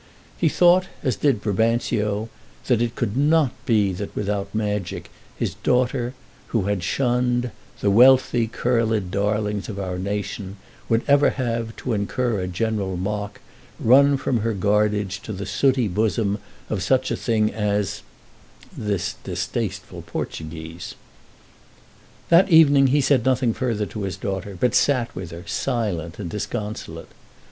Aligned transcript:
He 0.35 0.49
thought 0.49 0.87
as 1.03 1.15
did 1.15 1.41
Brabantio, 1.43 2.27
that 2.65 2.81
it 2.81 2.95
could 2.95 3.15
not 3.15 3.51
be 3.67 3.93
that 3.93 4.15
without 4.15 4.55
magic 4.55 5.11
his 5.37 5.53
daughter 5.53 6.15
who 6.47 6.63
had 6.63 6.81
shunned 6.81 7.51
"The 7.81 7.91
wealthy 7.91 8.47
curled 8.47 9.11
darlings 9.11 9.69
of 9.69 9.77
our 9.77 9.99
nation, 9.99 10.57
Would 10.89 11.03
ever 11.07 11.29
have, 11.29 11.75
to 11.75 11.93
incur 11.93 12.39
a 12.39 12.47
general 12.47 12.97
mock, 12.97 13.41
Run 13.79 14.17
from 14.17 14.39
her 14.39 14.55
guardage 14.55 15.19
to 15.21 15.33
the 15.33 15.45
sooty 15.45 15.87
bosom 15.87 16.39
Of 16.67 16.81
such 16.81 17.11
a 17.11 17.15
thing 17.15 17.53
as" 17.53 18.01
this 18.75 19.17
distasteful 19.23 20.01
Portuguese. 20.01 20.95
That 22.29 22.49
evening 22.49 22.87
he 22.87 23.01
said 23.01 23.23
nothing 23.23 23.53
further 23.53 23.85
to 23.85 24.01
his 24.01 24.17
daughter, 24.17 24.57
but 24.59 24.73
sat 24.73 25.13
with 25.15 25.29
her, 25.29 25.43
silent 25.45 26.17
and 26.17 26.27
disconsolate. 26.31 27.09